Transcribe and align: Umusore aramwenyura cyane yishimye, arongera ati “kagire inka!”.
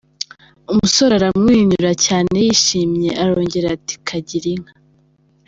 Umusore 0.71 1.13
aramwenyura 1.19 1.91
cyane 2.05 2.35
yishimye, 2.45 3.09
arongera 3.23 3.67
ati 3.77 3.95
“kagire 4.07 4.47
inka!”. 4.55 4.73